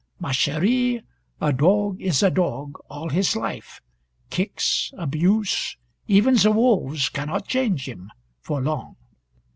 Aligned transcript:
Ma 0.19 0.31
cheri, 0.31 1.03
a 1.39 1.51
dog 1.53 2.01
is 2.01 2.23
a 2.23 2.31
dog 2.31 2.73
all 2.89 3.09
his 3.09 3.35
life. 3.35 3.83
Kicks, 4.31 4.91
abuse, 4.97 5.77
even 6.07 6.33
the 6.37 6.49
wolves 6.51 7.07
can 7.07 7.27
not 7.27 7.47
change 7.47 7.87
him 7.87 8.09
for 8.41 8.63
long. 8.63 8.95